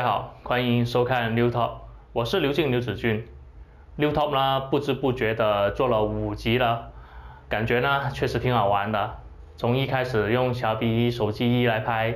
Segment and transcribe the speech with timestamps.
[0.00, 1.72] 大家好，欢迎收看 New Top，
[2.14, 3.28] 我是刘静刘子俊。
[3.96, 6.90] New Top 呢，不知不觉的做了五集了，
[7.50, 9.18] 感觉呢确实挺好玩的。
[9.58, 12.14] 从一开始用小米手机一来拍，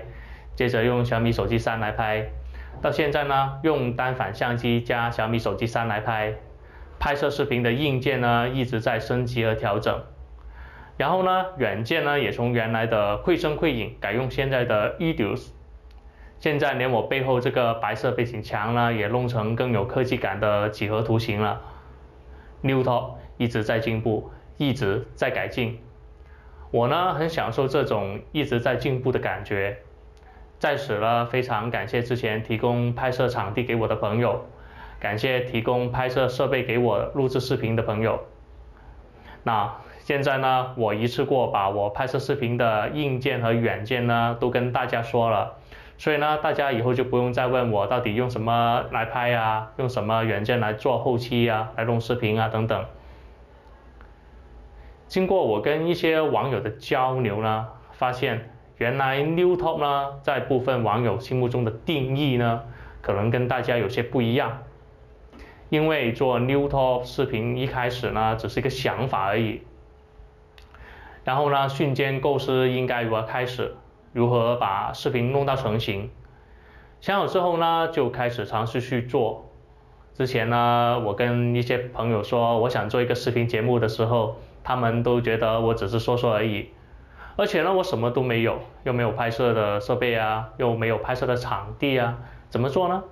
[0.56, 2.30] 接着用小米手机三来拍，
[2.80, 6.32] 到现在呢用单反相机加小米手机三来拍，
[6.98, 10.02] 拍摄视频的硬件呢一直在升级和调整。
[10.96, 15.51] 然后呢，软件呢也从原来的绘声绘影改用现在的 Edus。
[16.44, 21.59] 现在连我背后这个白色背景墙呢，也弄成更有科技感的几何图形了。
[22.62, 25.80] Newtop 一直在进步，一直在改进。
[26.70, 29.78] 我呢很享受这种一直在进步的感觉。
[30.59, 34.45] 在此呢，非常感谢之前提供拍摄场地给我的朋友，
[35.01, 38.20] 感谢提供拍摄设备给我录制视频的朋友。
[39.45, 45.54] 那现在呢，我一次过把我拍摄视频的硬件和软件呢都跟大家说了。
[45.96, 52.84] 所以呢，大家以后就不用再问我到底用什么来拍呀，用什么软件来做后期呀，来弄视频啊等等。
[55.06, 62.62] 经过我跟一些网友的交流呢，发现原来 Newtop 呢，在部分网友心目中的定义呢，
[63.01, 64.62] 可能跟大家有些不一样。
[65.70, 69.62] 因为做 Newtop 视频一开始呢，只是一个想法而已。
[71.25, 73.75] 然后呢，瞬间构思应该如何开始？
[74.15, 76.09] 如何把视频弄到成型？
[77.00, 79.50] 想好之后呢，就开始尝试去做。
[80.15, 86.70] 之前呢，我跟一些朋友说我想做一个视频节目的时候，他们都觉得我只是说说而已。
[87.34, 92.16] 而且呢，我什么都没有，又没有拍摄的设备啊，又没有拍摄的场地啊，
[92.48, 93.02] 怎么做呢？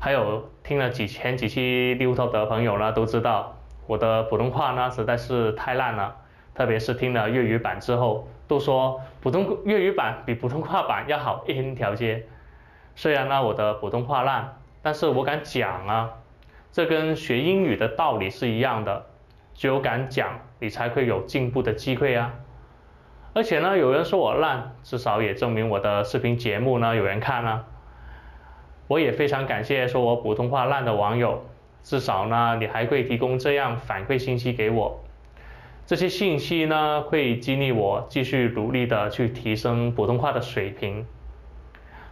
[0.00, 3.56] 还有听了几前几期六套的朋友呢，都知道
[3.86, 6.16] 我的普通话呢实在是太烂了，
[6.56, 8.26] 特别是听了粤语版之后。
[8.48, 12.26] 都说普通粤语版比普通话版要好一千条街。
[12.96, 16.10] 虽然呢我的普通话烂，但是我敢讲啊，
[16.72, 19.06] 这跟学英语的道理是一样的，
[19.54, 22.34] 只有敢讲，你才会有进步的机会啊。
[23.34, 27.66] 而且呢，有人说我烂，至少也证明我的视频节目呢有人看啊。
[28.88, 31.44] 我也非常感谢说我普通话烂的网友，
[31.82, 35.04] 至少呢你还会提供这样反馈信息给我。
[35.88, 41.06] 这些信息呢，会激励我继续努力的去提升普通话的水平。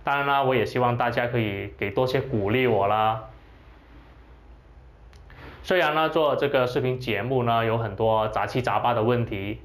[0.03, 3.25] 当然啦，我也希望大家可以给多些鼓励我啦。
[5.63, 9.61] 虽然呢，做这个视频节目呢，有很多杂七杂八的问题，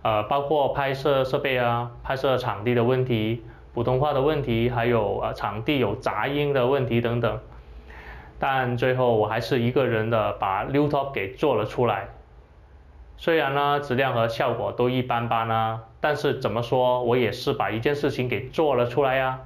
[0.00, 7.38] 呃，包括拍摄设备啊、拍摄场地的问题、普通话的问题，还有呃场地有杂音的问题等等。
[8.38, 12.08] 但最后我还是一个人的把 New Top 给做了出来。
[13.22, 19.38] 虽然呢，质量和效果都一般般啊，但是怎么说，我也是把一件事情给做了出来呀。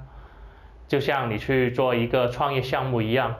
[0.89, 3.35] 就像你去做一个创业项目一样，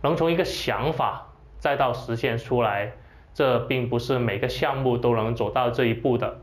[0.00, 1.26] 能从一个想法
[1.58, 2.92] 再到实现出来，
[3.34, 6.38] 这并不是每个项目都能走到这一步的。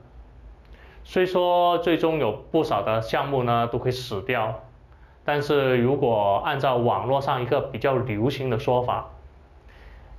[1.06, 4.59] 虽说最终有不少的项目呢都会死掉，
[5.24, 9.12] 但是如果按照网络上一个比较流行的说法，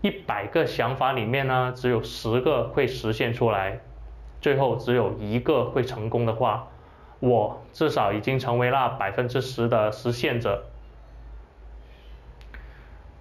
[0.03, 3.81] 一百个想法里面呢，只有十个会实现出来，
[4.41, 6.69] 最后只有一个会成功的话，
[7.19, 10.65] 我至少已经成为那百分之十的实现者。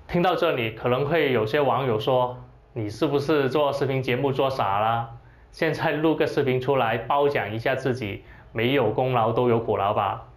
[0.08, 2.38] 听到这里，可能会有些网友说
[2.74, 5.10] ：“你是不是做视频节目做傻了？
[5.52, 10.28] 现在录个视频出来褒奖一下自己，没有功劳都有苦劳吧？”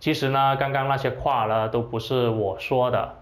[0.00, 3.16] 其实呢，刚刚那些话呢，都不是我说的。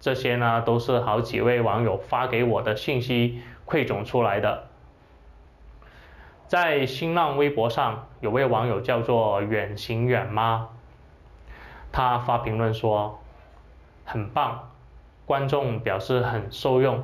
[0.00, 4.66] 这些呢，都是好几位网友发给我的信息汇总出来的。
[6.46, 10.68] 在新浪微博上，有位网友叫做远行远妈，
[11.90, 13.18] 他发评论说
[14.04, 14.70] ：“很棒，
[15.24, 17.02] 观众表示很受用，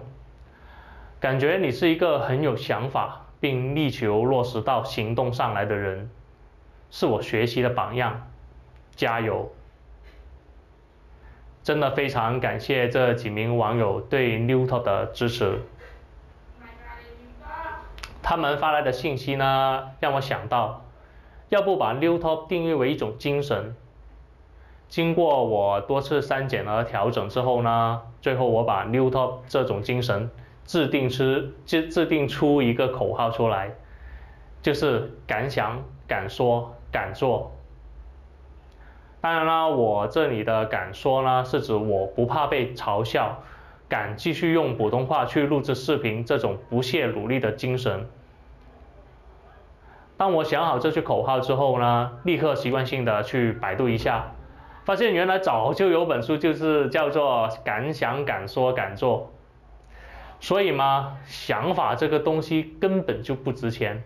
[1.18, 6.10] 感觉你是一个很有想法，并力求落实到行动上来的人，
[6.90, 8.28] 是我学习的榜样，
[8.94, 9.50] 加油！”
[11.70, 15.60] 真的非常感谢这几名网友对 Newtop 的支持。
[18.20, 20.84] 他们发来的信息呢，让我想到，
[21.48, 23.76] 要不把 Newtop 定义为一种精神。
[24.88, 30.28] 经过我多次删减和调整之后呢，最后我把 New Top 这种精神
[30.64, 31.22] 制定出
[31.64, 33.70] 制制定出一个口号出来，
[34.60, 37.52] 就是敢想敢说敢做。
[39.20, 43.42] 当然啦，我这里的敢说呢，是指我不怕被嘲笑，
[43.88, 48.08] 敢继续用普通话去录制视频这种不懈努力的精神。
[50.16, 54.32] 当我想好这句口号之后呢，立刻习惯性的去百度一下，
[54.84, 59.30] 发现原来早就有本书就是叫做“敢想敢说敢做”。
[60.40, 64.02] 所以嘛，想法这个东西根本就不值钱，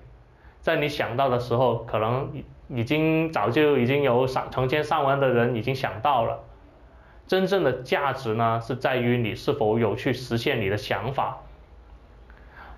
[0.65, 6.41] 在你想到的时候，可能已经早就已经有上成千上万的人已经想到了。
[7.27, 11.37] 真正的价值呢，是在于你是否有去实现你的想法。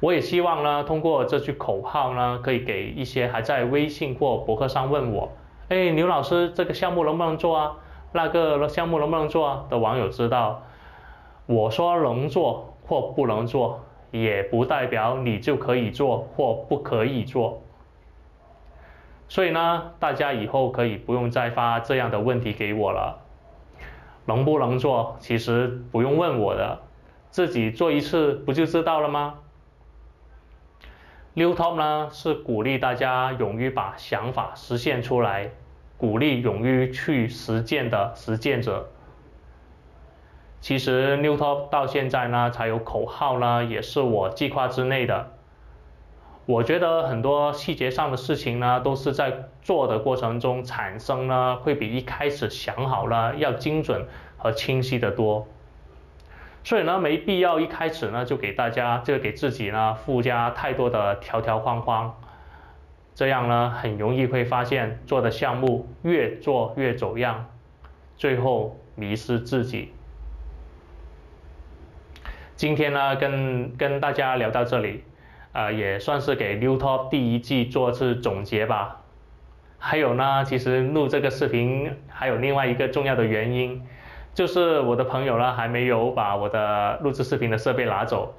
[0.00, 5.30] 我也希望呢，通过这句口号呢，可以给一些还在微信或博客上问我，
[5.68, 7.76] 哎，刘老师，这个项目能不能做啊？
[8.10, 9.64] 那个项目能不能做啊？
[9.70, 10.64] 的网友知道，
[11.46, 13.78] 我说能做或不能做，
[14.10, 17.62] 也不代表你就可以做或不可以做。
[19.28, 23.22] 所以呢，大家以后可以不用再发这样的问题给我了。
[24.24, 26.80] 能不能做，其实不用问我的，
[27.30, 29.34] 自己做一次不就知道了吗
[31.34, 35.50] ？New Top 呢是鼓励大家勇于把想法实现出来，
[35.96, 38.88] 鼓励勇于去实践的实践者。
[40.60, 45.35] 其实 New Top 到现在呢才有口号呢，也是我计划之内的。
[46.46, 54.06] 我觉得很多细节上的事情呢，都是在做的过程中产生呢，会比一开始想好了要精准
[54.36, 55.48] 和清晰的多。
[56.62, 62.14] 所以呢，没必要一开始呢就给大家，就给自己呢附加太多的条条框框，
[63.12, 67.46] 这样呢很容易会发现做的项目越做越走样，
[68.16, 69.92] 最后迷失自己。
[72.54, 75.02] 今天呢，跟跟大家聊到这里。
[75.56, 79.00] 呃，也算是给 New Top 第一季做次总结吧。
[79.78, 83.82] 还有呢，其实录这个视频还有另外一个重要的原因，
[84.34, 88.34] 就是我的朋友呢还没有把我的录制视频的设备拿走，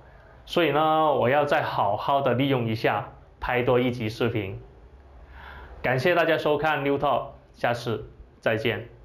[0.46, 3.10] 所以呢，我要再好好的利用一下，
[3.40, 4.62] 拍多一集视频。
[5.82, 8.97] 感谢大家收看 New Top，下次再见。